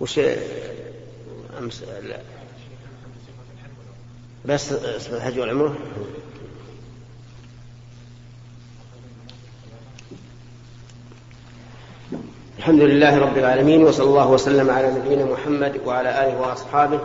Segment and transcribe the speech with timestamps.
[0.00, 0.20] وش
[1.58, 2.20] أمس لا.
[4.44, 4.72] بس
[5.12, 5.76] الحج والعمرة؟
[12.58, 17.00] الحمد لله رب العالمين وصلى الله وسلم على نبينا محمد وعلى آله وأصحابه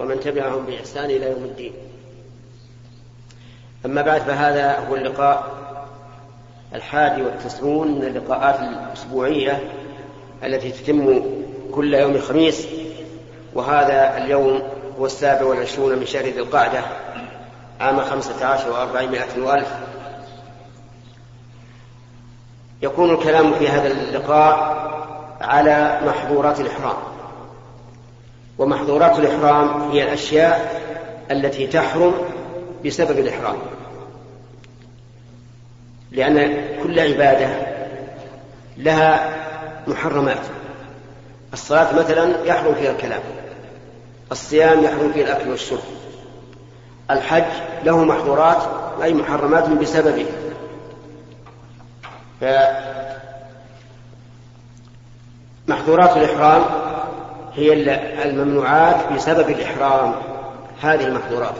[0.00, 1.72] ومن تبعهم بإحسان إلى يوم الدين.
[3.84, 5.56] أما بعد فهذا هو اللقاء
[6.74, 9.72] الحادي والتسعون من اللقاءات الأسبوعية
[10.44, 11.35] التي تتم
[11.74, 12.66] كل يوم خميس
[13.54, 14.62] وهذا اليوم
[14.98, 16.80] هو السابع والعشرون من شهر ذي القعدة
[17.80, 19.68] عام خمسة عشر وأربعمائة وألف.
[22.82, 24.86] يكون الكلام في هذا اللقاء
[25.40, 26.96] على محظورات الإحرام.
[28.58, 30.82] ومحظورات الإحرام هي الأشياء
[31.30, 32.14] التي تحرم
[32.86, 33.56] بسبب الإحرام.
[36.12, 37.48] لأن كل عبادة
[38.76, 39.36] لها
[39.86, 40.40] محرمات.
[41.56, 43.20] الصلاة مثلا يحرم فيها الكلام
[44.32, 45.78] الصيام يحرم فيه الأكل والشرب
[47.10, 47.44] الحج
[47.84, 48.62] له محظورات
[49.02, 50.26] أي محرمات بسببه.
[55.68, 56.62] محظورات الإحرام
[57.54, 57.72] هي
[58.24, 60.14] الممنوعات بسبب الإحرام.
[60.82, 61.54] هذه المحظورات.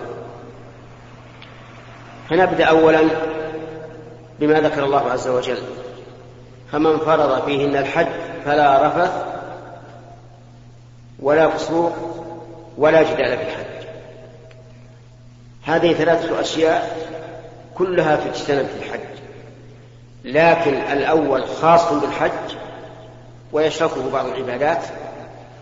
[2.30, 3.00] فنبدأ أولا
[4.40, 5.58] بما ذكر الله عز وجل.
[6.72, 8.06] فمن فرض فيهن الحج
[8.44, 9.35] فلا رفث
[11.20, 11.92] ولا فسوق
[12.78, 13.86] ولا جدال في الحج.
[15.64, 17.08] هذه ثلاثة أشياء
[17.74, 19.00] كلها تجتنب في الحج.
[20.24, 22.56] لكن الأول خاص بالحج
[23.52, 24.82] ويشركه بعض العبادات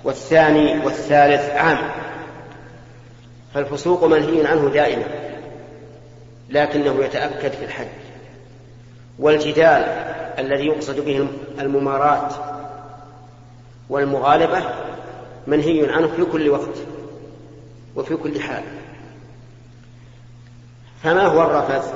[0.05, 1.91] والثاني والثالث عام.
[3.55, 5.05] فالفسوق منهي عنه دائما
[6.50, 7.88] لكنه يتأكد في الحج.
[9.19, 9.82] والجدال
[10.38, 11.28] الذي يقصد به
[11.60, 12.34] الممارات
[13.91, 14.84] والمغالبة
[15.47, 16.77] منهي عنه في كل وقت
[17.97, 18.62] وفي كل حال.
[21.03, 21.94] فما هو الرفث؟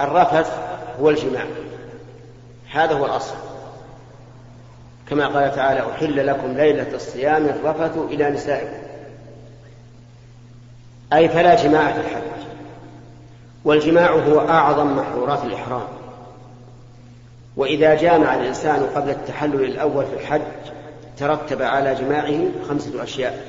[0.00, 0.58] الرفث
[1.00, 1.44] هو الجماع.
[2.72, 3.34] هذا هو الأصل.
[5.08, 8.82] كما قال تعالى أحل لكم ليلة الصيام الرفث إلى نسائكم.
[11.12, 12.22] أي فلا جماع في الحج.
[13.64, 15.86] والجماع هو أعظم محظورات الإحرام.
[17.56, 20.40] وإذا جامع الإنسان قبل التحلل الأول في الحج
[21.18, 22.38] ترتب على جماعة
[22.68, 23.46] خمسة أشياء.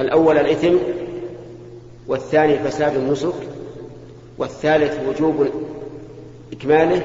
[0.00, 0.76] الأول الإثم
[2.06, 3.34] والثاني فساد النسك
[4.38, 5.48] والثالث وجوب
[6.52, 7.02] إكماله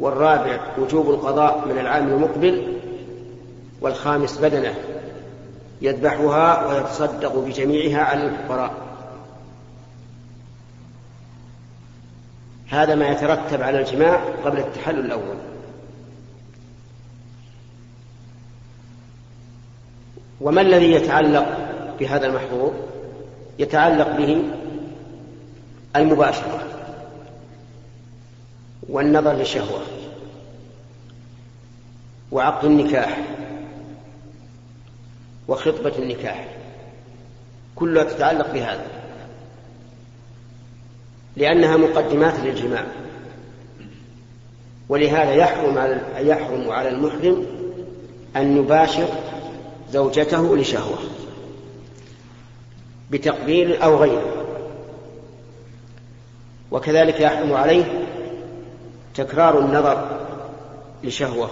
[0.00, 2.78] والرابع وجوب القضاء من العام المقبل
[3.80, 4.74] والخامس بدنه
[5.82, 8.72] يذبحها ويتصدق بجميعها على الفقراء.
[12.68, 15.36] هذا ما يترتب على الجماع قبل التحلل الأول.
[20.40, 21.46] وما الذي يتعلق
[22.00, 22.74] بهذا المحظور؟
[23.58, 24.42] يتعلق به
[25.96, 26.62] المباشرة
[28.88, 29.80] والنظر للشهوة
[32.32, 33.18] وعقد النكاح
[35.48, 36.48] وخطبة النكاح
[37.76, 38.86] كلها تتعلق بهذا
[41.36, 42.84] لأنها مقدمات للجماع
[44.88, 47.46] ولهذا يحرم على يحرم على المحرم
[48.36, 49.08] أن يباشر
[49.92, 50.98] زوجته لشهوة.
[53.10, 54.44] بتقبيل أو غيره.
[56.70, 58.06] وكذلك يحرم عليه
[59.14, 60.20] تكرار النظر
[61.04, 61.50] لشهوة.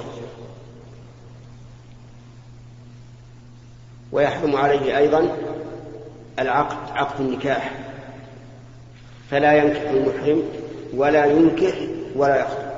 [4.13, 5.37] ويحرم عليه أيضا
[6.39, 7.73] العقد عقد النكاح.
[9.31, 10.43] فلا ينكح المحرم
[10.95, 11.75] ولا ينكح
[12.17, 12.75] ولا يخطب.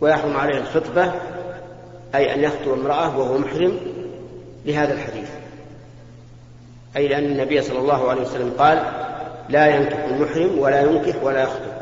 [0.00, 1.12] ويحرم عليه الخطبة
[2.14, 3.80] أي أن يخطب امرأة وهو محرم
[4.64, 5.28] لهذا الحديث.
[6.96, 8.92] أي لأن النبي صلى الله عليه وسلم قال
[9.48, 11.78] لا ينكح المحرم ولا ينكح ولا يخطب.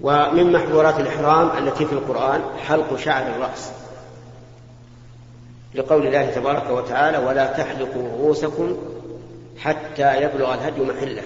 [0.00, 3.72] ومن محظورات الإحرام التي في القرآن حلق شعر الرأس.
[5.74, 8.76] لقول الله تبارك وتعالى ولا تحلقوا رؤوسكم
[9.58, 11.22] حتى يبلغ الهدي محله.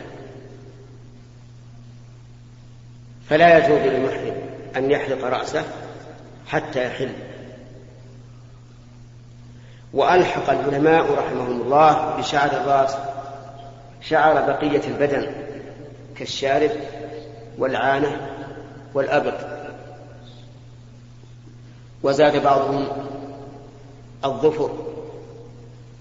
[3.29, 4.46] فلا يجوز للمحرم
[4.77, 5.65] أن يحلق رأسه
[6.47, 7.13] حتى يحل.
[9.93, 12.97] وألحق العلماء رحمهم الله بشعر الرأس
[14.01, 15.27] شعر بقية البدن
[16.17, 16.71] كالشارب
[17.59, 18.31] والعانة
[18.95, 19.47] والأبط.
[22.03, 22.87] وزاد بعضهم
[24.25, 24.71] الظفر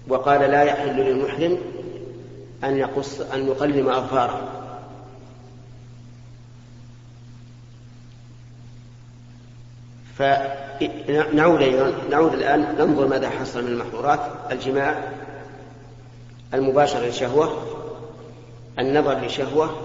[0.08, 1.58] وقال لا يحل للمحرم
[2.64, 4.55] أن يقص أن يقلم أظفاره.
[10.18, 11.62] فنعود
[12.10, 14.20] نعود الآن ننظر ماذا حصل من المحظورات.
[14.52, 15.12] الجماع
[16.54, 17.62] المباشر للشهوة
[18.78, 19.76] النظر لشهوة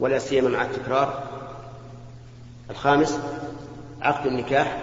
[0.00, 1.22] ولا سيما مع التكرار.
[2.70, 3.18] الخامس
[4.02, 4.82] عقد النكاح.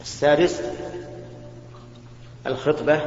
[0.00, 0.60] السادس
[2.46, 3.00] الخطبة.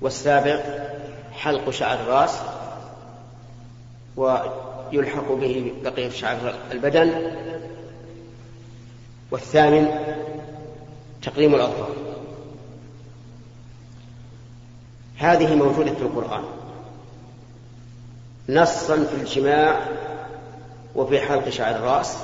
[0.00, 0.60] والسابع
[1.32, 2.40] حلق شعر الراس.
[4.98, 7.32] ويلحق به بقية شعر البدن.
[9.30, 9.88] والثامن
[11.22, 11.90] تقليم الأظفار
[15.16, 16.44] هذه موجودة في القرآن.
[18.48, 19.80] نصا في الجماع
[20.94, 22.16] وفي حلق شعر الرأس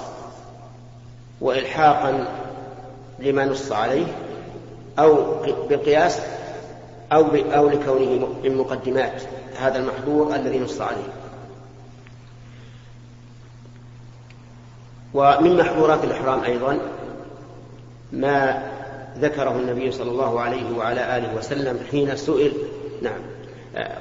[1.40, 2.28] وإلحاقا
[3.18, 4.06] لما نص عليه
[4.98, 6.20] أو بالقياس
[7.12, 9.22] أو أو لكونه من مقدمات
[9.58, 11.19] هذا المحظور الذي نص عليه.
[15.14, 16.78] ومن محظورات الإحرام أيضا
[18.12, 18.62] ما
[19.18, 22.52] ذكره النبي صلى الله عليه وعلى آله وسلم حين سئل
[23.02, 23.20] نعم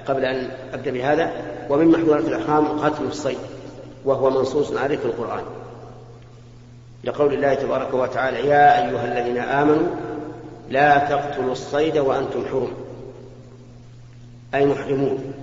[0.08, 1.32] قبل أن أبدأ بهذا
[1.70, 3.38] ومن محظورات الإحرام قتل الصيد
[4.06, 5.44] وهو منصوص عليه في القرآن.
[7.04, 9.88] لقول الله تبارك وتعالى يا أيها الذين آمنوا
[10.70, 12.72] لا تقتلوا الصيد وأنتم حرم
[14.54, 15.34] أي محرمون.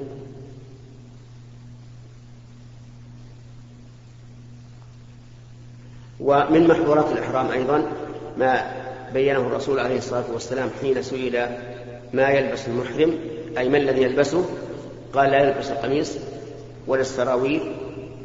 [6.21, 7.87] ومن محظورات الإحرام أيضا
[8.37, 8.73] ما
[9.15, 11.47] بينه الرسول عليه الصلاة والسلام حين سئل
[12.13, 13.19] ما يلبس المحرم
[13.59, 14.45] أي ما الذي يلبسه؟
[15.13, 16.13] قال لا يلبس القميص
[16.87, 17.77] ولا السراويل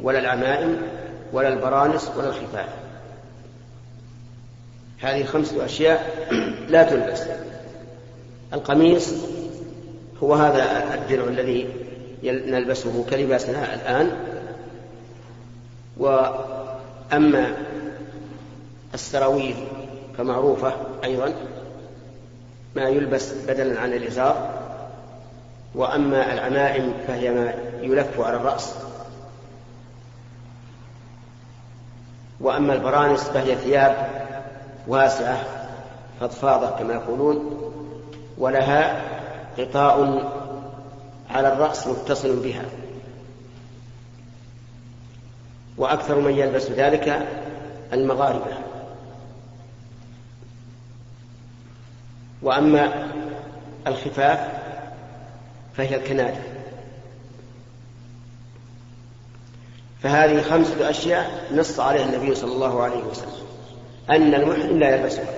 [0.03, 0.81] ولا العمائم
[1.33, 2.69] ولا البرانس ولا الخفاف.
[4.99, 6.27] هذه خمسة أشياء
[6.69, 7.21] لا تلبس.
[8.53, 9.13] القميص
[10.23, 11.67] هو هذا الدرع الذي
[12.23, 14.11] نلبسه كلباسنا الآن.
[15.97, 17.53] وأما
[18.93, 19.55] السراويل
[20.17, 20.73] فمعروفة
[21.03, 21.33] أيضا
[22.75, 24.49] ما يلبس بدلا عن الإزار
[25.75, 28.75] وأما العمائم فهي ما يلف على الرأس.
[32.39, 34.09] وأما البرانس فهي ثياب
[34.87, 35.43] واسعة
[36.19, 37.57] فضفاضة كما يقولون
[38.37, 39.01] ولها
[39.57, 40.29] غطاء
[41.29, 42.65] على الرأس متصل بها.
[45.77, 47.27] وأكثر من يلبس ذلك
[47.93, 48.60] المغاربة.
[52.41, 53.11] وأما
[53.87, 54.39] الخفاف
[55.73, 56.39] فهي الكنادة
[60.03, 63.45] فهذه خمسة أشياء نص عليها النبي صلى الله عليه وسلم.
[64.09, 65.33] أن المحرم لا يلبسها.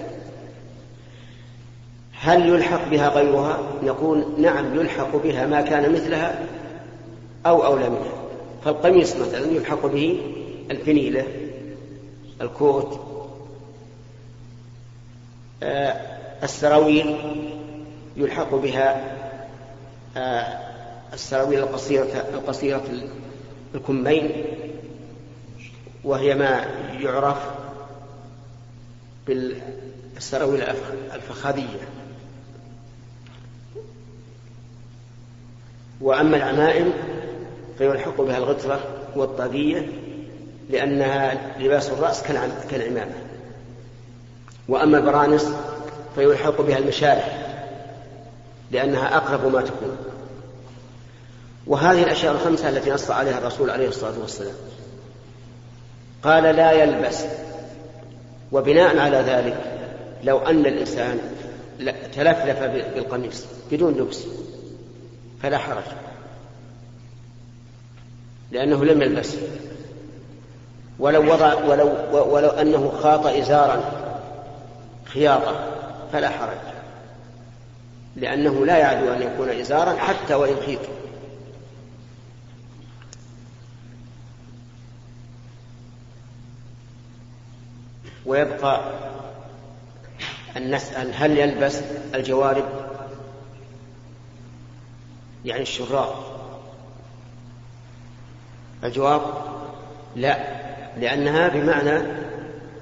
[2.20, 6.46] هل يلحق بها غيرها؟ نقول نعم يلحق بها ما كان مثلها
[7.46, 8.24] أو أولى منها.
[8.66, 10.22] فالقميص مثلا يلحق به
[10.72, 11.28] الفنيلة
[12.42, 13.00] الكوت
[15.64, 16.13] آه
[16.44, 17.18] السراويل
[18.18, 19.16] يلحق بها
[20.18, 20.60] آه
[21.14, 22.84] السراويل القصيرة القصيرة
[23.76, 24.46] الكمين
[26.04, 26.66] وهي ما
[27.00, 27.38] يعرف
[29.28, 30.64] بالسراويل
[31.14, 31.88] الفخاذية
[36.02, 36.94] وأما العمائم
[37.78, 38.80] فيلحق بها الغترة
[39.16, 39.88] والطاقية
[40.70, 42.24] لأنها لباس الرأس
[42.70, 43.14] كالعمامة.
[44.68, 45.54] وأما البرانس
[46.16, 47.44] فيلحق بها المشارح
[48.72, 49.98] لأنها أقرب ما تكون.
[51.68, 54.56] وهذه الأشياء الخمسة التي نص عليها الرسول عليه الصلاة والسلام.
[56.24, 57.24] قال لا يلبس.
[58.52, 59.58] وبناء على ذلك
[60.24, 61.20] لو أن الإنسان
[62.14, 62.60] تلفلف
[62.96, 64.20] بالقميص بدون لبس
[65.44, 65.84] فلا حرج.
[68.52, 69.36] لأنه لم يلبس.
[71.00, 73.84] ولو وضع ولو ولو أنه خاط إزارا
[75.06, 75.83] خياطة.
[76.14, 76.58] فلا حرج.
[78.16, 80.80] لأنه لا يعدو أن يكون إزارا حتى وإن خيط
[88.26, 88.82] ويبقى
[90.58, 91.82] أن نسأل هل يلبس
[92.16, 92.66] الجوارب؟
[95.46, 96.16] يعني الشراب
[98.84, 99.22] الجواب
[100.16, 100.38] لا
[100.98, 102.02] لأنها بمعنى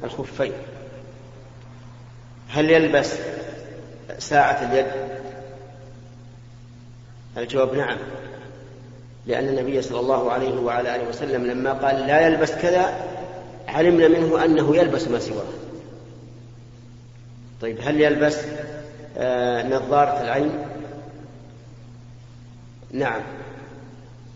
[0.04, 0.54] الخفين.
[2.52, 3.14] هل يلبس
[4.20, 4.86] ساعة اليد؟
[7.38, 7.98] الجواب نعم.
[9.26, 13.06] لأن النبي صلى الله عليه وعلى آله وسلم لما قال لا يلبس كذا
[13.68, 15.46] علمنا منه أنه يلبس ما سواه.
[17.62, 18.38] طيب هل يلبس
[19.18, 20.52] آه نظارة العين؟
[22.92, 23.22] نعم.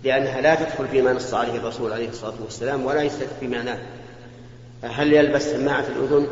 [0.03, 3.77] لأنها لا تدخل فيما نص عليه الرسول عليه الصلاة والسلام ولا يستدل في معناه.
[4.83, 6.27] هل يلبس سماعة الأذن؟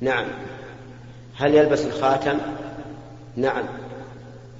[0.00, 0.26] نعم.
[1.38, 2.38] هل يلبس الخاتم؟
[3.36, 3.64] نعم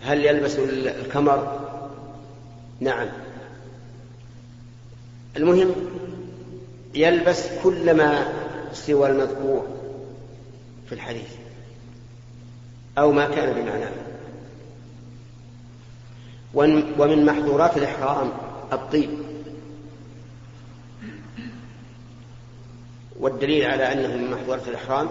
[0.02, 1.60] هل يلبس الكمر؟
[2.80, 3.08] نعم
[5.36, 5.74] المهم
[6.94, 8.32] يلبس كل ما
[8.72, 9.66] سوى المذكور
[10.88, 11.30] في الحديث
[12.98, 13.90] أو ما كان بمعناه
[16.98, 18.32] ومن محظورات الإحرام
[18.72, 19.10] الطيب
[23.20, 25.08] والدليل على أنه من محظورات الإحرام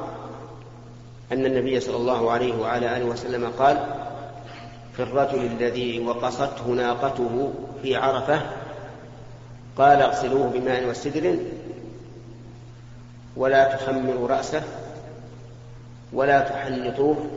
[1.32, 3.86] أن النبي صلى الله عليه وعلى آله وسلم قال
[4.96, 8.42] في الرجل الذي وقصته ناقته في عرفة
[9.78, 11.38] قال اغسلوه بماء وسدر
[13.36, 14.64] ولا تخمروا رأسه
[16.14, 17.30] ولا تحنطوه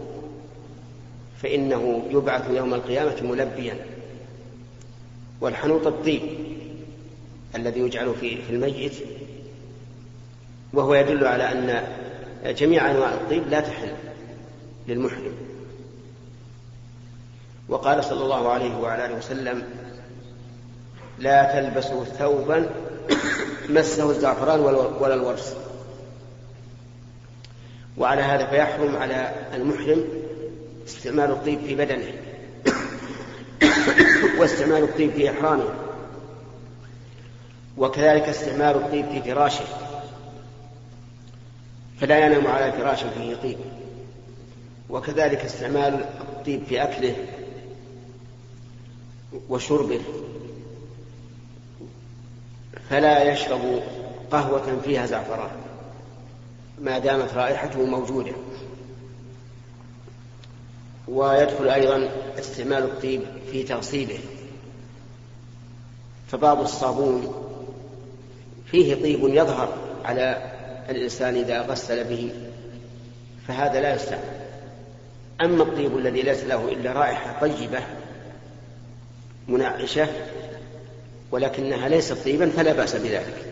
[1.42, 3.76] فإنه يبعث يوم القيامة ملبيا.
[5.40, 6.22] والحنوط الطيب
[7.56, 8.92] الذي يجعل في الميت
[10.72, 11.82] وهو يدل على أن
[12.44, 13.94] جميع أنواع الطيب لا تحل
[14.88, 15.34] للمحرم.
[17.68, 19.62] وقال صلى الله عليه وعلى آله وسلم
[21.18, 22.70] لا تلبسوا ثوبا
[23.68, 24.60] مسه الزعفران
[25.00, 25.54] ولا الورس.
[27.98, 30.04] وعلى هذا فيحرم على المحرم
[30.86, 32.12] استعمال الطيب في بدنه
[34.38, 35.64] واستعمال الطيب في إحرامه
[37.78, 39.64] وكذلك استعمال الطيب في فراشه.
[42.00, 43.58] فلا ينام على فراش فيه طيب
[44.90, 47.16] وكذلك استعمال الطيب في أكله
[49.48, 50.00] وشربه.
[52.90, 53.82] فلا يشرب
[54.30, 55.50] قهوة فيها زعفران
[56.80, 58.32] ما دامت رائحته موجودة.
[61.08, 64.18] ويدخل أيضا استعمال الطيب في تغسيله.
[66.28, 67.34] فبعض الصابون
[68.66, 70.59] فيه طيب يظهر على
[70.90, 72.30] الإنسان إذا غسل به
[73.48, 74.22] فهذا لا يستعمل
[75.40, 77.78] أما الطيب الذي ليس له إلا رائحة طيبة
[79.48, 80.08] منعشة
[81.30, 83.44] ولكنها ليست طيبا فلا بأس بذلك.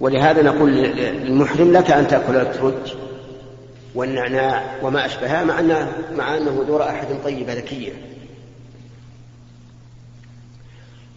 [0.00, 2.94] ولهذا نقول للمحرم لك أن تأكل الترج
[3.94, 7.92] والنعناع وما أشبهها مع أنه, مع أنه ذو رائحة طيبة ذكية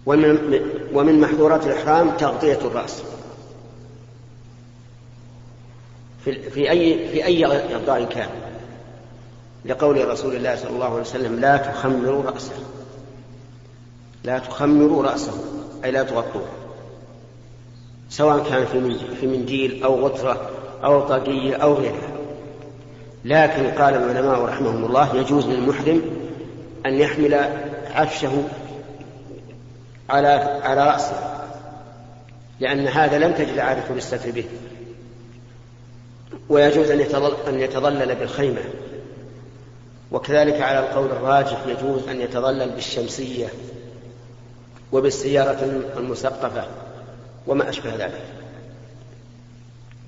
[0.06, 0.60] ومن,
[0.94, 3.04] ومن محظورات الإحرام تغطية الرأس.
[6.26, 8.30] في, في أي في أي غطاء كان.
[9.66, 12.54] لقول رسول الله صلى الله عليه وسلم لا تخمروا رأسه.
[14.24, 15.34] لا تخمروا رأسه
[15.84, 16.48] أي لا تغطوه.
[18.10, 18.66] سواء كان
[19.20, 20.50] في منديل أو غطرة
[20.84, 22.16] أو طاقية أو غيرها.
[23.26, 26.02] لكن قال العلماء رحمهم الله يجوز للمحرم
[26.86, 27.50] أن يحمل
[27.92, 28.44] عفشه
[30.10, 30.28] على
[30.64, 31.36] على رأسه
[32.60, 34.46] لأن هذا لم تجد عادة للستر به.
[36.50, 38.62] ويجوز أن يتظل أن يتظلل بالخيمة.
[40.12, 43.48] وكذلك على القول الراجح يجوز أن يتظلل بالشمسية
[44.92, 46.68] وبالسيارة المسقفة
[47.48, 48.22] وما أشبه ذلك.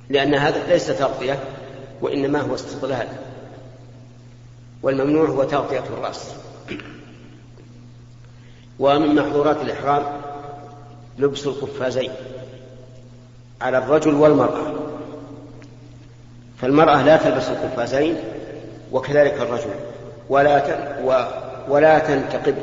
[0.09, 1.39] لأن هذا ليس تغطية
[2.01, 3.07] وإنما هو استظلال
[4.83, 6.33] والممنوع هو تغطية الرأس.
[8.79, 10.21] ومن محظورات الإحرام
[11.17, 12.11] لبس القفازين
[13.61, 14.76] على الرجل والمرأة.
[16.61, 18.15] فالمرأة لا تلبس القفازين
[18.91, 19.69] وكذلك الرجل
[20.29, 20.63] ولا
[21.69, 22.55] ولا تنتقب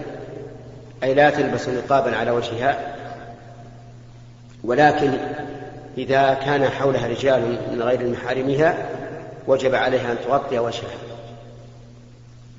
[1.03, 2.95] أي لا تلبس نقابا على وجهها
[4.65, 5.13] ولكن
[5.99, 8.77] إذا كان حولها رجال من غير محارمها
[9.47, 10.99] وجب عليها أن تغطي وجهها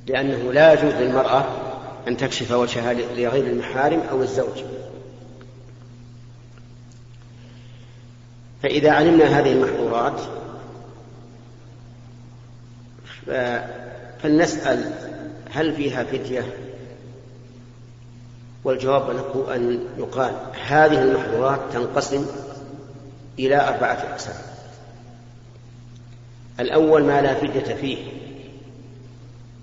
[0.08, 1.46] لأنه لا يجوز للمرأة
[2.08, 4.63] أن تكشف وجهها لغير المحارم أو الزوج.
[8.63, 10.22] فإذا علمنا هذه المحظورات
[13.25, 14.94] فلنسأل
[15.51, 16.44] هل فيها فتية؟
[18.63, 19.10] والجواب
[19.55, 20.36] أن يقال
[20.67, 22.25] هذه المحظورات تنقسم
[23.39, 24.36] إلى أربعة أقسام.
[26.60, 27.98] الأول ما لا فدية فيه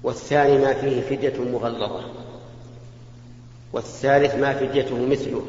[0.03, 2.05] والثاني ما فيه فدية مغلظة
[3.73, 5.47] والثالث ما فديته مثله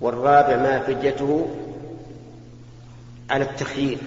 [0.00, 1.46] والرابع ما فديته
[3.30, 3.98] على التخيير.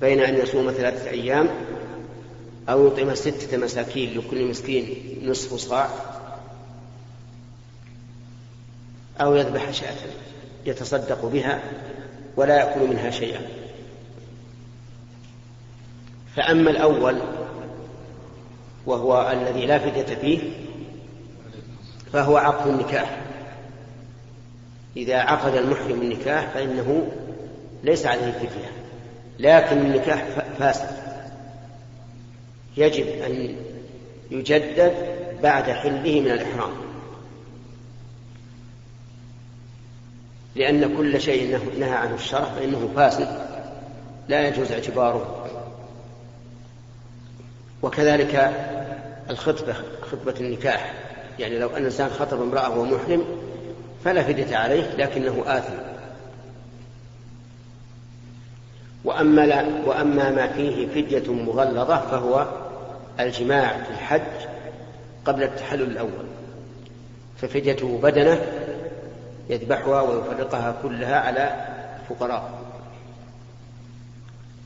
[0.00, 1.48] بين أن يصوم ثلاثة أيام
[2.68, 5.88] أو يطعم ستة مساكين لكل مسكين نصف صاع
[9.20, 9.94] أو يذبح شاة
[10.66, 11.62] يتصدق بها
[12.36, 13.40] ولا يأكل منها شيئا.
[16.36, 17.18] فأما الأول
[18.86, 20.40] وهو الذي لا فدية فيه
[22.12, 23.20] فهو عقد النكاح.
[24.96, 27.08] إذا عقد المحرم النكاح فإنه
[27.82, 28.83] ليس عليه فدية.
[29.38, 30.24] لكن النكاح
[30.58, 31.04] فاسد.
[32.76, 33.56] يجب أن
[34.30, 34.94] يجدد
[35.42, 36.72] بعد حله من الإحرام.
[40.56, 43.28] لأن كل شيء نهى عنه الشرع فإنه فاسد.
[44.28, 45.46] لا يجوز اعتباره.
[47.82, 48.52] وكذلك
[49.30, 50.94] الخطبة خطبة النكاح.
[51.38, 53.24] يعني لو أن إنسان خطب امرأة وهو محرم
[54.04, 55.93] فلا فدية عليه لكنه آثم.
[59.04, 62.46] وأما, لا وأما ما فيه فدية مغلظة فهو
[63.20, 64.48] الجماع في الحج
[65.24, 66.26] قبل التحلل الأول.
[67.36, 68.40] ففديته بدنة
[69.50, 71.66] يذبحها ويفرقها كلها على
[72.08, 72.50] فقراء.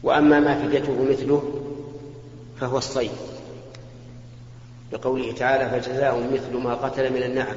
[0.02, 1.62] وأما ما فديته مثله
[2.60, 3.10] فهو الصيد.
[4.92, 7.56] لقوله تعالى فجزاء مثل ما قتل من النعم.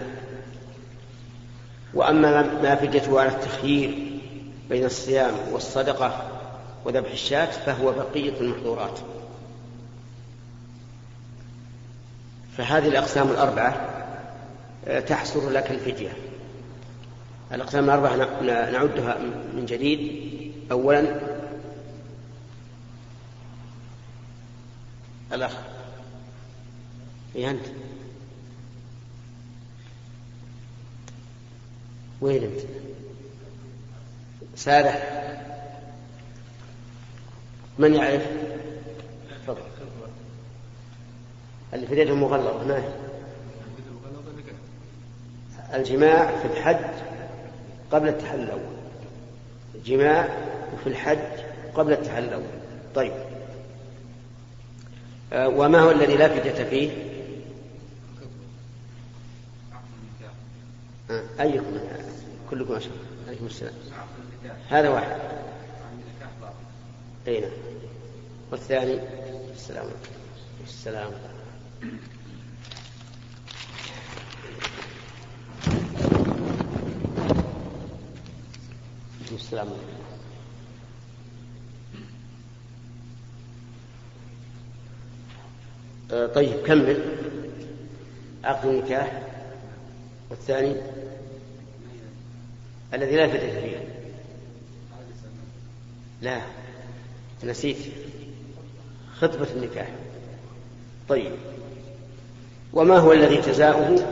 [1.93, 4.11] وأما ما فديته على التخيير
[4.69, 6.40] بين الصيام والصدقة
[6.85, 8.99] وذبح الشاة فهو بقية المحظورات.
[12.57, 13.87] فهذه الأقسام الأربعة
[14.87, 16.13] آه، تحصر لك الفدية.
[17.51, 18.15] الأقسام الأربعة
[18.71, 19.17] نعدها
[19.53, 20.31] من جديد.
[20.71, 21.19] أولا
[25.33, 25.53] الأخ.
[27.35, 27.65] إيه أنت؟
[32.21, 32.61] وين أنت؟
[34.55, 35.21] سارح.
[37.79, 38.25] من يعرف؟
[39.43, 39.61] تفضل
[41.73, 42.89] اللي في يده مغلظة ما هي
[45.73, 46.93] الجماع في الحج
[47.91, 48.75] قبل التحلل الأول.
[49.85, 50.29] جماع
[50.83, 51.43] في الحج
[51.75, 52.43] قبل التحلل الأول.
[52.95, 53.13] طيب.
[55.33, 56.91] آه، وما هو الذي لا فدية فيه؟
[61.11, 61.79] آه، أيكم
[62.49, 62.91] كلكم أشهر
[63.27, 63.73] عليكم السلام.
[64.69, 65.40] هذا واحد.
[67.27, 67.51] أي نعم.
[68.51, 68.99] والثاني؟
[69.55, 69.85] السلام
[70.67, 71.11] السلام
[79.31, 79.67] السلام
[86.11, 87.17] آه، طيب كمل.
[88.43, 89.21] عقد النكاح.
[90.29, 90.75] والثاني؟
[92.93, 93.87] الذي لا فتح فيه.
[96.21, 96.60] لا.
[97.43, 97.77] نسيت
[99.19, 99.89] خطبة النكاح.
[101.09, 101.31] طيب.
[102.73, 104.05] وما هو الذي جزاؤه؟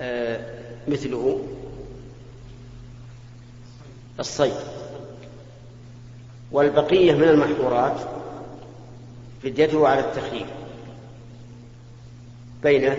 [0.00, 0.40] آه
[0.88, 1.40] مثله.
[4.20, 4.52] الصيد.
[6.52, 7.96] والبقية من المحظورات
[9.42, 10.46] فديته على التخييم.
[12.62, 12.94] بين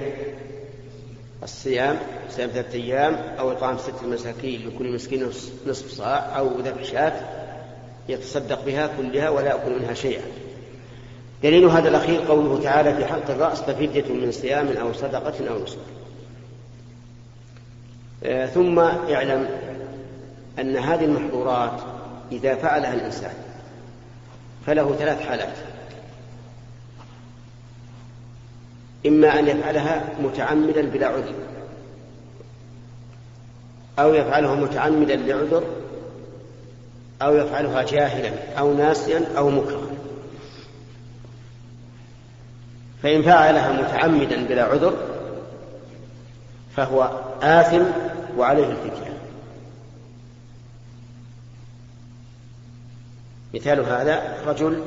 [1.43, 5.29] الصيام صيام ثلاثة أيام أو إطعام ستة مساكين لكل مسكين
[5.67, 7.40] نصف صاع أو ذبح شاة.
[8.11, 10.21] يتصدق بها كلها ولا يأكل منها شيئا.
[11.43, 15.77] دليل هذا الأخير قوله تعالى في حلق الرأس ففدية من صيام أو صدقة أو نسك.
[18.23, 19.49] آه ثم اعلم
[20.59, 21.81] أن هذه المحظورات
[22.31, 23.33] إذا فعلها الإنسان
[24.65, 25.57] فله ثلاث حالات.
[29.05, 31.33] إما أن يفعلها متعمدا بلا عذر
[33.99, 35.63] أو يفعله متعمدا لعذر
[37.21, 39.91] أو يفعلها جاهلا أو ناسيا أو مكرها
[43.03, 44.93] فإن فعلها متعمدا بلا عذر
[46.75, 47.83] فهو آثم
[48.37, 49.11] وعليه الفدية
[53.53, 54.83] مثال هذا رجل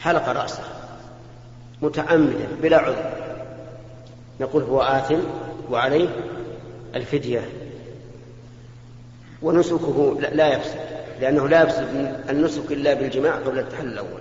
[0.00, 0.62] حلق رأسه
[1.82, 3.12] متعمدا بلا عذر.
[4.40, 5.18] نقول هو آثم
[5.70, 6.08] وعليه
[6.94, 7.48] الفدية.
[9.42, 11.01] ونسكه لا يفسد.
[11.22, 14.20] لأنه لا يفسد النسك إلا بالجماع قبل التحلل الأول.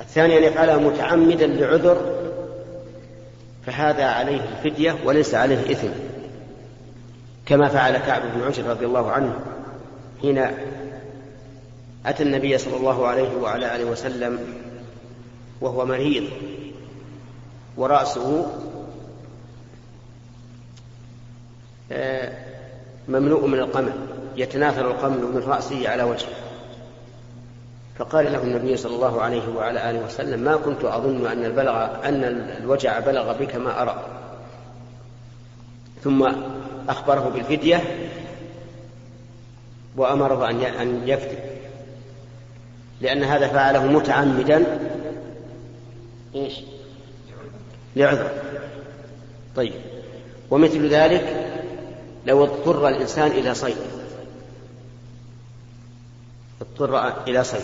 [0.00, 2.28] الثاني أن يفعلها متعمدا لعذر
[3.66, 5.88] فهذا عليه الفدية وليس عليه إثم.
[7.46, 9.40] كما فعل كعب بن عجر رضي الله عنه
[10.22, 10.46] حين
[12.06, 14.38] أتى النبي صلى الله عليه وعلى آله وسلم
[15.60, 16.24] وهو مريض
[17.76, 18.46] ورأسه
[21.92, 22.47] آه،
[23.08, 23.92] مملوء من القمل
[24.36, 26.28] يتناثر القمل من رأسه على وجهه.
[27.98, 32.24] فقال له النبي صلى الله عليه وعلى آله وسلم ما كنت أظن أن البلغ أن
[32.62, 34.04] الوجع بلغ بك ما أرى.
[36.04, 36.28] ثم
[36.88, 37.84] أخبره بالفدية
[39.96, 41.38] وأمره أن يفتي
[43.00, 44.64] لأن هذا فعله متعمدا.
[46.34, 46.60] إيش؟
[47.96, 48.30] لعذر.
[49.56, 49.72] طيب.
[50.50, 51.47] ومثل ذلك
[52.26, 53.76] لو اضطر الإنسان إلى صيد.
[56.60, 57.60] اضطر إلى صيد.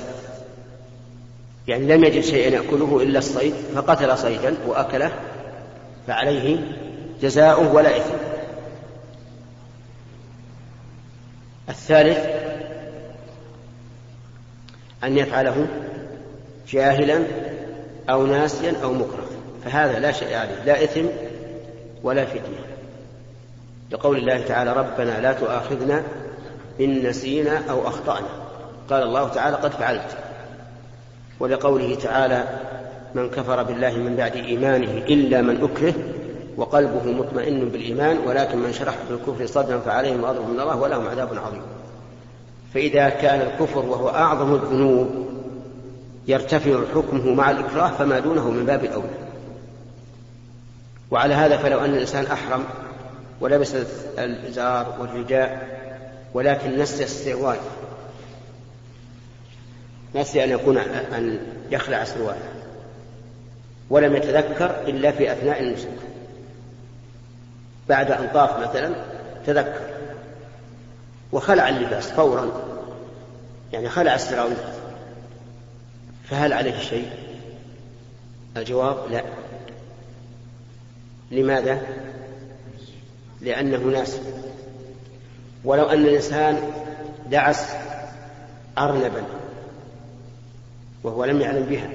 [1.69, 5.13] يعني لم يجد شيئا يأكله إلا الصيد فقتل صيدا وأكله
[6.07, 6.59] فعليه
[7.23, 8.15] جزاؤه ولا إثم.
[11.69, 12.19] الثالث
[15.05, 15.67] أن يفعله
[16.69, 17.23] جاهلا
[18.11, 19.27] أو ناسيا أو مكره.
[19.65, 21.07] فهذا لا شيء عليه لا إثم
[22.03, 22.74] ولا فدية.
[23.91, 26.03] لقول الله تعالى ربنا لا تؤاخذنا
[26.81, 28.27] إن نسينا أو أخطأنا.
[28.91, 30.17] قال الله تعالى قد فعلت.
[31.41, 32.45] ولقوله تعالى
[33.15, 35.95] من كفر بالله من بعد إيمانه إلا من أكره
[36.57, 41.63] وقلبه مطمئن بالإيمان ولكن من شرح بالكفر صدرا فعليهم غضب من الله ولهم عذاب عظيم.
[42.75, 45.09] فإذا كان الكفر وهو أعظم الذنوب
[46.29, 49.25] يرتفع حكمه مع الإكراه فما دونه من باب الأولى.
[51.11, 52.65] وعلى هذا فلو أن الإنسان أحرم
[53.41, 53.75] ولبس
[54.19, 55.69] الإزار والرداء
[56.35, 57.59] ولكن نسي السروال
[60.15, 61.39] نسي أن يكون أن
[61.71, 62.37] يخلع السروال
[63.91, 65.89] ولم يتذكر إلا في أثناء النسك
[67.89, 68.95] بعد أن طاف مثلا
[69.47, 69.81] تذكر.
[71.33, 72.51] وخلع اللباس فورا.
[73.73, 74.57] يعني خلع السراويل.
[76.31, 77.09] فهل عليه شيء؟
[78.57, 79.25] الجواب لا.
[81.31, 81.83] لماذا؟
[83.41, 84.17] لأنه ناس
[85.65, 86.73] ولو أن الإنسان
[87.31, 87.67] دعس
[88.79, 89.25] أرنبا
[91.03, 91.91] وهو لم يعلم بها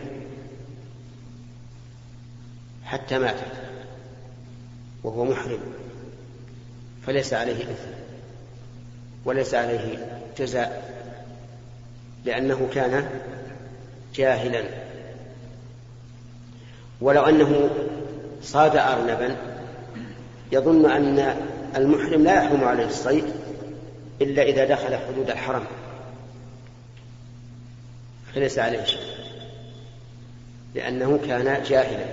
[2.86, 3.52] حتى ماتت
[5.04, 5.60] وهو محرم
[7.06, 7.91] فليس عليه إثم
[9.25, 10.99] وليس عليه جزاء
[12.25, 13.10] لأنه كان
[14.15, 14.63] جاهلا.
[17.02, 17.69] ولو أنه
[18.43, 19.36] صاد أرنبا
[20.52, 21.36] يظن أن
[21.76, 23.26] المحرم لا يحرم عليه الصيد
[24.22, 25.64] إلا إذا دخل حدود الحرم.
[28.34, 29.10] فليس عليه شيء.
[30.76, 32.06] لأنه كان جاهلا.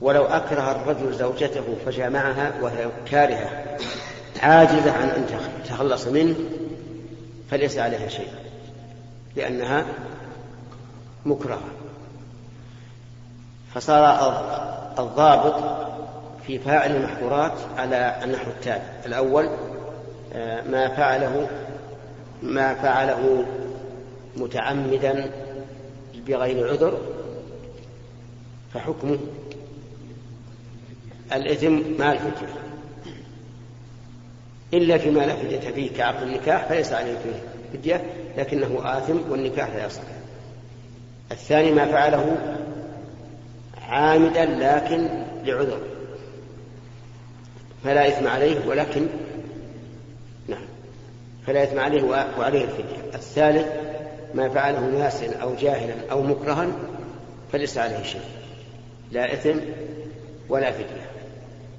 [0.00, 3.76] ولو أكره الرجل زوجته فجامعها وهي كارهة
[4.40, 5.26] عاجزة عن أن
[5.68, 6.34] تخلص منه
[7.50, 8.32] فليس عليها شيء.
[9.36, 9.84] لأنها
[11.26, 11.68] مكرهة.
[13.74, 14.04] فصار
[14.98, 15.91] الضابط
[16.46, 18.82] في فاعل المحظورات على النحو التالي.
[19.06, 19.48] الأول
[20.34, 21.48] آه، ما فعله
[22.42, 23.44] ما فعله
[24.36, 25.30] متعمدا
[26.26, 26.98] بغير عذر
[28.74, 29.18] فحكمه
[31.32, 32.48] الإثم مع الفدية
[34.74, 38.04] إلا فيما لا فدية فيه كعقد النكاح فليس عليه فيه فدية
[38.38, 40.02] لكنه آثم والنكاح لا يصح.
[41.32, 42.36] الثاني ما فعله
[43.88, 45.08] عامدا لكن
[45.44, 45.80] لعذر.
[47.84, 49.06] فلا إثم عليه ولكن
[50.48, 50.64] نعم
[51.46, 52.02] فلا إثم عليه
[52.38, 53.14] وعليه الفدية.
[53.14, 53.66] الثالث
[54.34, 56.66] ما فعله ناسا أو جاهلا أو مكرها
[57.52, 58.24] فليس عليه شيء
[59.12, 59.58] لا إثم
[60.48, 61.10] ولا فدية.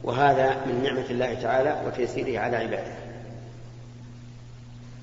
[0.03, 2.93] وهذا من نعمة الله تعالى وتيسيره على عباده.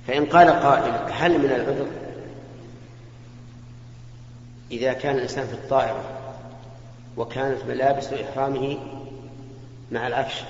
[0.06, 1.86] فإن قال قائل هل من العذر؟
[4.70, 6.04] إذا كان الإنسان في الطائرة
[7.16, 8.78] وكانت ملابس إحرامه
[9.92, 10.42] مع العفش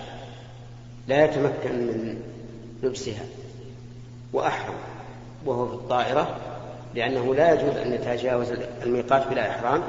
[1.08, 2.22] لا يتمكن من
[2.82, 3.22] لبسها
[4.32, 4.74] وأحرم
[5.46, 6.36] وهو في الطائرة
[6.94, 8.48] لأنه لا يجوز أن يتجاوز
[8.82, 9.82] الميقات بلا إحرام.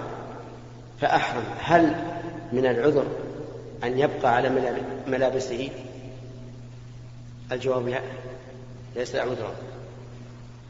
[1.01, 1.95] فأحرم هل
[2.51, 3.05] من العذر
[3.83, 4.49] أن يبقى على
[5.07, 5.69] ملابسه؟
[7.51, 7.99] الجواب لا
[8.95, 9.55] ليس عذرا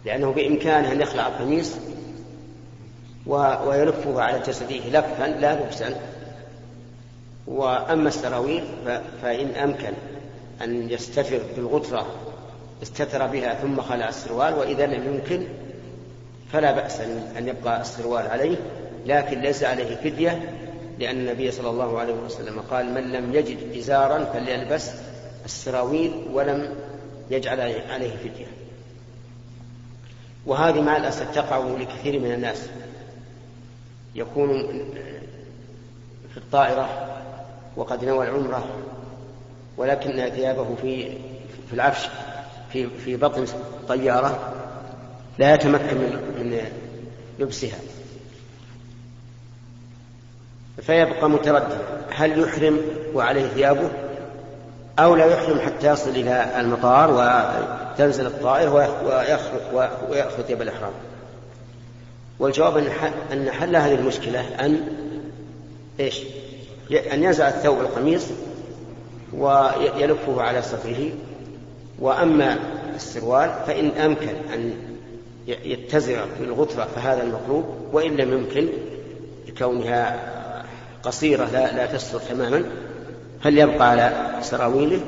[0.05, 1.75] لأنه بإمكانه أن يخلع القميص
[3.25, 6.01] ويلفه على جسده لفا لا لبسا.
[7.47, 8.63] وأما السراويل
[9.21, 9.93] فإن أمكن.
[10.63, 12.05] أن يستتر بالغترة
[12.83, 15.47] استتر بها ثم خلع السروال وإذا لم يمكن
[16.51, 16.99] فلا بأس
[17.37, 18.55] أن يبقى السروال عليه
[19.05, 20.57] لكن ليس عليه فدية
[20.99, 24.91] لأن النبي صلى الله عليه وسلم قال من لم يجد إزارا فليلبس
[25.45, 26.75] السراويل ولم
[27.31, 28.45] يجعل عليه فدية.
[30.45, 32.69] وهذه مع الأسف تقع لكثير من الناس.
[34.15, 34.63] يكون
[36.31, 37.07] في الطائرة
[37.75, 38.65] وقد نوى العمرة
[39.77, 41.11] ولكن ثيابه في
[41.67, 42.09] في العفش
[42.73, 44.53] في في بطن الطيارة
[45.39, 45.97] لا يتمكن
[46.37, 46.61] من
[47.39, 47.77] لبسها.
[50.81, 51.77] فيبقى متردد
[52.15, 52.81] هل يحرم
[53.13, 53.89] وعليه ثيابه
[54.99, 58.73] أو لا يحرم حتى يصل إلى المطار وتنزل الطائرة
[60.09, 60.91] ويأخذ ثياب الإحرام.
[62.39, 62.77] والجواب
[63.31, 64.81] أن حل هذه المشكلة أن
[65.99, 66.21] إيش؟
[67.13, 68.27] أن ينزع الثوب القميص
[69.37, 71.09] ويلفه على صدره.
[71.99, 72.57] وأما
[72.95, 74.73] السروال فإن أمكن أن
[75.47, 78.67] يتزر بالغترة فهذا المطلوب وإن لم يمكن
[79.47, 80.19] لكونها
[81.03, 82.63] قصيرة لا, لا تستر تماما
[83.43, 84.99] فليبقى على سراويله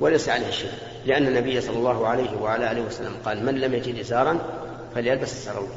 [0.00, 0.70] وليس عليه شيء.
[1.06, 4.38] لأن النبي صلى الله عليه وعلى آله وسلم قال من لم يجد إزارا
[4.94, 5.70] فليلبس السراويل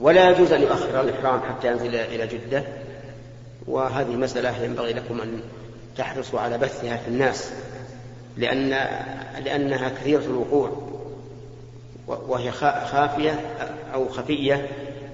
[0.00, 2.64] ولا يجوز أن يؤخر الإحرام حتى ينزل إلى جدة.
[3.66, 5.40] وهذه مسألة ينبغي لكم أن
[5.96, 7.50] تحرصوا على بثها في الناس
[8.36, 8.68] لأن
[9.44, 10.94] لأنها كثيرة الوقوع
[12.06, 13.40] وهي خافية
[13.94, 14.68] أو خفية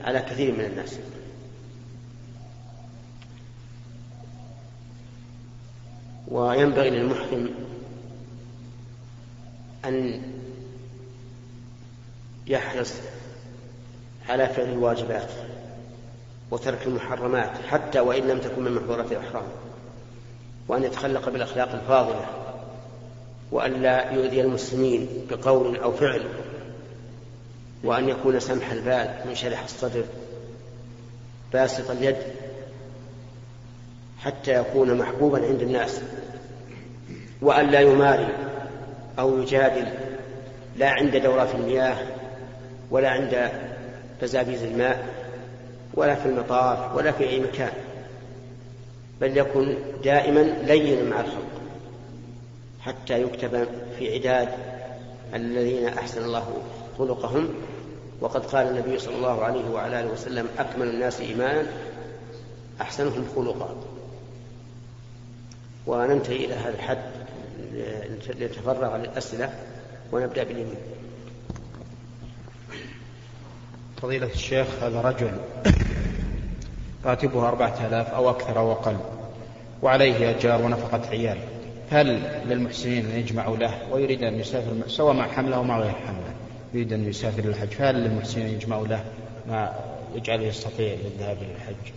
[0.05, 0.99] على كثير من الناس.
[6.29, 7.51] وينبغي للمحرم
[9.85, 10.23] أن
[12.47, 12.93] يحرص
[14.29, 15.29] على فعل الواجبات
[16.51, 19.45] وترك المحرمات حتى وإن لم تكن من محظورات الإحرام.
[20.71, 22.27] وأن يتخلق بالأخلاق الفاضلة
[23.53, 26.23] وأن لا يؤذي المسلمين بقول أو فعل
[27.85, 30.05] وأن يكون سمح البال منشرح الصدر
[31.53, 32.17] باسط اليد
[34.19, 36.01] حتى يكون محبوبا عند الناس
[37.43, 38.29] وأن لا يماري
[39.19, 39.89] أو يجادل
[40.77, 41.97] لا عند دورات المياه
[42.91, 43.51] ولا عند
[44.23, 45.07] بزابيز الماء
[45.95, 47.73] ولا في المطاف ولا في أي مكان.
[49.21, 51.61] بل يكن دائما لينا مع الخلق
[52.81, 54.49] حتى يكتب في عداد
[55.35, 56.63] الذين أحسن الله
[56.99, 57.49] خلقهم.
[58.21, 61.67] وقد قال النبي صلى الله عليه وعلى آله وسلم أكمل الناس إيمانا
[62.81, 63.77] أحسنهم خلقا.
[65.87, 67.11] وننتهي إلى هذا الحد
[68.39, 69.53] لنتفرغ للأسئلة
[70.13, 70.81] ونبدأ باليمين.
[74.03, 75.33] فضيلة الشيخ هذا رجل
[77.05, 78.97] راتبه أربعة آلاف أو أكثر أو أقل.
[79.83, 81.39] وعليه أجار ونفقة عيال.
[81.91, 86.35] هل للمحسنين أن يجمعوا له ويريد أن يسافر سواء مع حملة أو مع غير حملة؟
[86.75, 87.69] يريد أن يسافر للحج.
[87.69, 89.05] فهل للمحسنين أن يجمعوا له
[89.49, 89.73] ما
[90.15, 91.93] يجعله يستطيع الذهاب للحج؟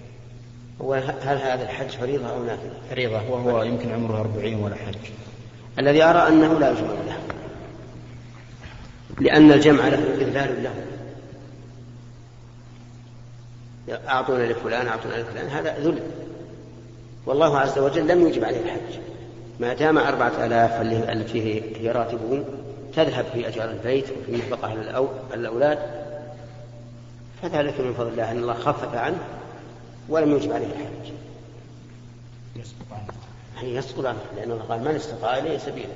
[0.80, 4.96] وهل هذا الحج فريضة أو نافلة؟ فريضة؟ وهو يمكن عمره أربعين ولا حج
[5.80, 7.18] الذي أرى أنه لا يجمع له.
[9.20, 10.74] لأن الجمع له إذلال له.
[13.90, 16.00] أعطونا لفلان أعطونا لفلان هذا ذل.
[17.26, 19.00] والله عز وجل لم يجب عليه الحج.
[19.60, 22.46] ما دام أربعة آلاف التي هي راتبه
[22.96, 24.74] تذهب في أجار البيت وفي نفقة
[25.34, 25.80] الأولاد.
[27.42, 29.18] فذلك من فضل الله أن الله خفف عنه
[30.10, 31.14] ولم يجب عليه الحج.
[32.56, 33.70] يسقط عنه.
[33.70, 35.88] يسقط عنه لأن الله قال من استطاع إليه سبيلا.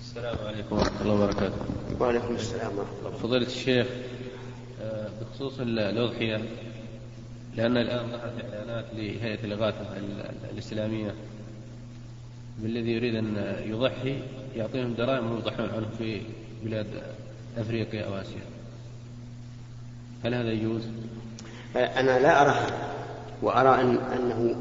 [0.00, 1.56] السلام عليكم ورحمة الله وبركاته.
[2.00, 3.86] وعليكم السلام ورحمة الله فضيلة الشيخ
[5.30, 6.40] بخصوص الأضحية
[7.56, 9.86] لأن الآن ظهرت إعلانات لهيئة الإغاثة
[10.52, 11.14] الإسلامية
[12.58, 14.22] بالذي يريد أن يضحي
[14.56, 16.20] يعطيهم دراهم ويضحون عنه في
[16.64, 16.86] بلاد
[17.58, 18.42] أفريقيا أو آسيا
[20.24, 20.82] هل هذا يجوز؟
[21.76, 22.66] أنا لا أرى
[23.42, 24.56] وأرى أن أنه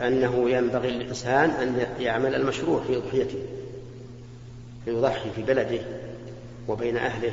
[0.00, 3.38] أنه ينبغي للإنسان أن يعمل المشروع في أضحيته
[4.84, 5.80] فيضحي في بلده
[6.68, 7.32] وبين أهله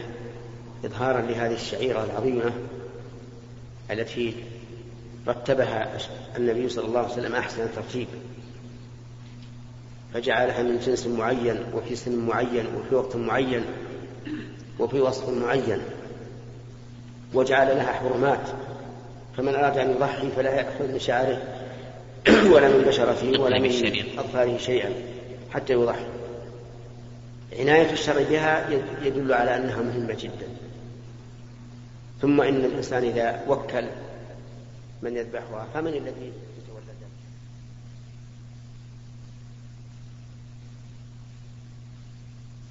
[0.86, 2.52] إظهارا لهذه الشعيرة العظيمة
[3.92, 4.36] التي
[5.28, 5.98] رتبها
[6.38, 8.08] النبي صلى الله عليه وسلم أحسن ترتيب.
[10.14, 13.66] فجعلها من جنس معين وفي سن معين وفي وقت معين
[14.80, 15.82] وفي وصف معين
[17.34, 18.50] وجعل لها حرمات.
[19.38, 21.42] فمن أراد أن يضحي فلا يأخذ من شعره
[22.28, 23.70] ولا من بشرته ولا من
[24.18, 24.90] أظفاره شيئا
[25.52, 26.06] حتى يضحي.
[27.60, 28.70] عناية الشرع بها
[29.02, 30.48] يدل على أنها مهمة جدا.
[32.22, 33.86] ثم إن الإنسان إذا وكل
[35.02, 36.34] من يذبحها فمن الذي